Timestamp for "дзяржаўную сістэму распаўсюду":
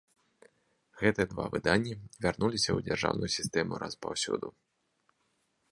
2.87-4.47